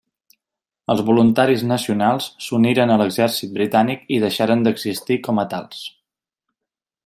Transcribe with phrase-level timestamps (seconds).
[0.93, 5.89] Els Voluntaris Nacionals s'uniren a l'exèrcit britànic i deixaren d'existir com a tals.